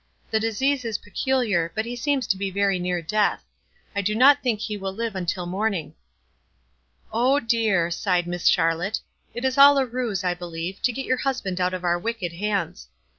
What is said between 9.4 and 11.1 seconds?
is all a ruse, I believe, to get